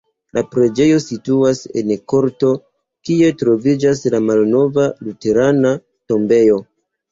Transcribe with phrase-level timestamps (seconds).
[0.35, 2.49] La preĝejo situas en korto,
[3.11, 6.61] kie troviĝas la malnova luterana tombejo.